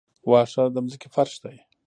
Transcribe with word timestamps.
واښه 0.29 0.63
د 0.75 0.77
ځمکې 0.89 1.07
فرش 1.15 1.33
دی 1.43 1.57